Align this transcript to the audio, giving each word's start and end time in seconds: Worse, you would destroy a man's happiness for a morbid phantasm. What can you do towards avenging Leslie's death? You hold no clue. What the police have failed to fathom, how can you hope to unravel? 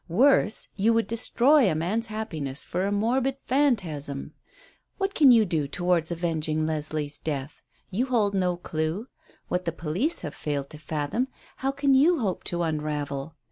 Worse, 0.09 0.67
you 0.75 0.93
would 0.95 1.05
destroy 1.05 1.69
a 1.69 1.75
man's 1.75 2.07
happiness 2.07 2.63
for 2.63 2.87
a 2.87 2.91
morbid 2.91 3.37
phantasm. 3.45 4.33
What 4.97 5.13
can 5.13 5.29
you 5.31 5.45
do 5.45 5.67
towards 5.67 6.09
avenging 6.11 6.65
Leslie's 6.65 7.19
death? 7.19 7.61
You 7.91 8.07
hold 8.07 8.33
no 8.33 8.57
clue. 8.57 9.09
What 9.47 9.65
the 9.65 9.71
police 9.71 10.21
have 10.21 10.33
failed 10.33 10.71
to 10.71 10.79
fathom, 10.79 11.27
how 11.57 11.69
can 11.69 11.93
you 11.93 12.17
hope 12.17 12.43
to 12.45 12.63
unravel? 12.63 13.35